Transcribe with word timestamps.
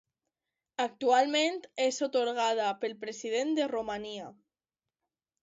Actualment 0.85 1.59
és 1.85 1.99
atorgada 2.07 2.71
pel 2.81 2.97
President 3.05 3.53
de 3.61 3.69
Romania. 3.75 4.33